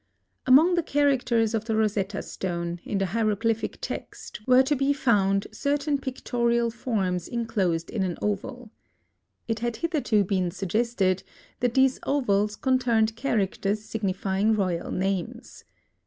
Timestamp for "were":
4.47-4.63